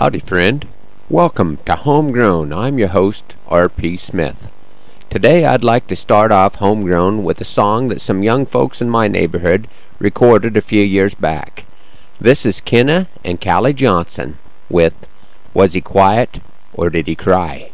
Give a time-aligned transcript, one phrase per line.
[0.00, 0.66] Howdy, friend.
[1.10, 2.54] Welcome to Homegrown.
[2.54, 3.98] I'm your host, R.P.
[3.98, 4.50] Smith.
[5.10, 8.88] Today I'd like to start off Homegrown with a song that some young folks in
[8.88, 9.68] my neighborhood
[9.98, 11.66] recorded a few years back.
[12.18, 14.38] This is Kenna and Callie Johnson
[14.70, 15.06] with
[15.52, 16.40] Was He Quiet
[16.72, 17.69] or Did He Cry?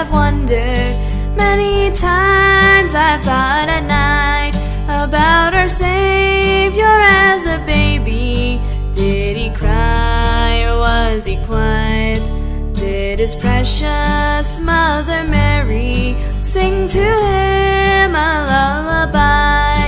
[0.00, 0.96] I've wondered.
[1.36, 4.54] Many times I've thought at night
[4.86, 8.58] about our Savior as a baby.
[8.94, 12.24] Did he cry or was he quiet?
[12.72, 19.84] Did his precious Mother Mary sing to him a lullaby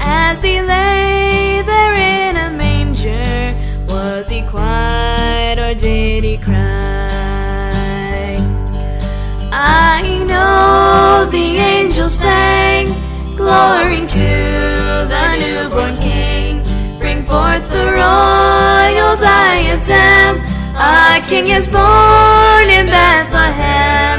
[0.00, 3.54] as he lay there in a manger?
[3.86, 6.81] Was he quiet or did he cry?
[11.32, 12.86] The angels sang,
[13.36, 14.32] Glory to
[15.12, 16.62] the newborn King.
[17.00, 20.32] Bring forth the royal diadem.
[20.76, 24.18] A king is born in Bethlehem.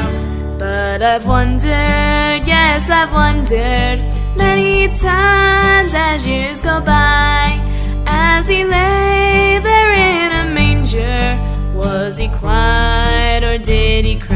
[0.58, 4.00] But I've wondered, yes, I've wondered
[4.36, 7.60] many times as years go by.
[8.06, 11.38] As he lay there in a manger,
[11.74, 14.33] was he quiet or did he cry?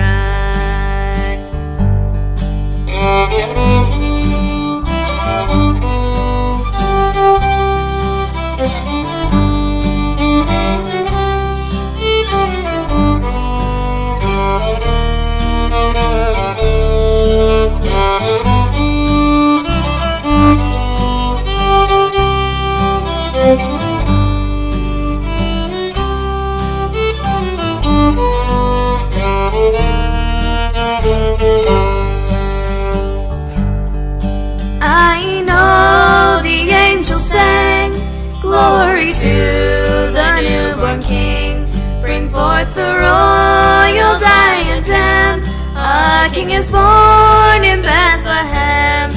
[46.33, 49.11] King is born in Bethlehem.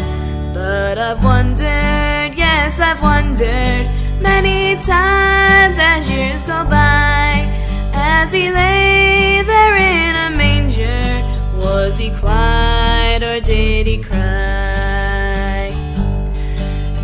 [0.53, 3.87] But I've wondered, yes, I've wondered
[4.21, 7.47] many times as years go by.
[7.93, 11.21] As he lay there in a manger,
[11.57, 15.71] was he quiet or did he cry?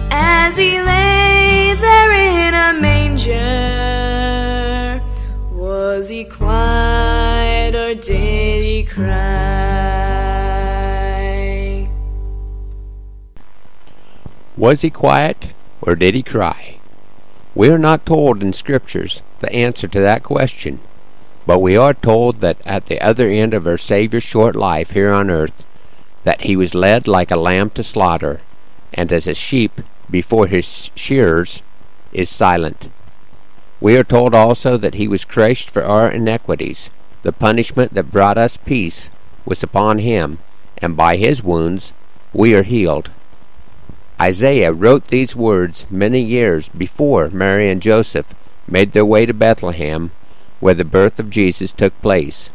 [0.10, 3.44] As he lay there in a manger,
[5.54, 9.47] was he quiet or did he cry?
[14.58, 16.78] Was he quiet or did he cry?
[17.54, 20.80] We are not told in Scriptures the answer to that question,
[21.46, 25.12] but we are told that at the other end of our Savior's short life here
[25.12, 25.64] on earth,
[26.24, 28.42] that he was led like a lamb to slaughter,
[28.94, 29.80] and as a sheep
[30.10, 31.62] before his shearers
[32.12, 32.90] is silent.
[33.80, 36.90] We are told also that he was crushed for our iniquities.
[37.22, 39.12] The punishment that brought us peace
[39.46, 40.40] was upon him,
[40.80, 41.94] and by his wounds
[42.34, 43.12] we are healed.
[44.20, 48.34] Isaiah wrote these words many years before Mary and Joseph
[48.68, 50.12] made their way to Bethlehem,
[50.60, 52.50] where the birth of Jesus took place,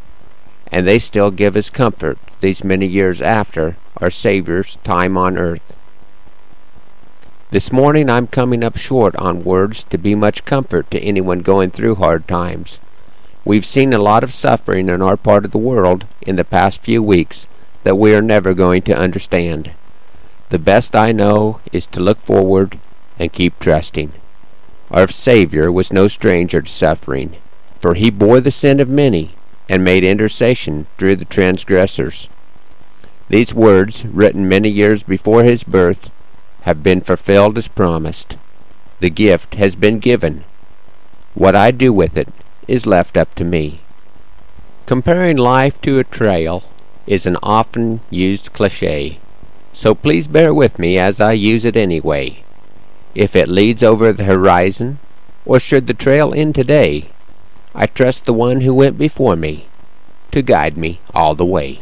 [0.71, 5.77] and they still give us comfort these many years after our Saviour's time on earth.
[7.51, 11.71] This morning I'm coming up short on words to be much comfort to anyone going
[11.71, 12.79] through hard times.
[13.45, 16.81] We've seen a lot of suffering in our part of the world in the past
[16.81, 17.47] few weeks
[17.83, 19.71] that we are never going to understand.
[20.53, 22.77] The best I know is to look forward
[23.17, 24.11] and keep trusting.
[24.91, 27.37] Our Savior was no stranger to suffering,
[27.79, 29.33] for he bore the sin of many
[29.67, 32.29] and made intercession through the transgressors.
[33.29, 36.11] These words, written many years before his birth,
[36.61, 38.37] have been fulfilled as promised.
[38.99, 40.43] The gift has been given.
[41.33, 42.29] What I do with it
[42.67, 43.81] is left up to me.
[44.85, 46.63] Comparing life to a trail
[47.07, 49.17] is an often used cliche,
[49.73, 52.43] so please bear with me as I use it anyway.
[53.15, 54.99] If it leads over the horizon,
[55.45, 57.09] or should the trail end today,
[57.75, 59.67] I trust the one who went before me
[60.31, 61.81] to guide me all the way.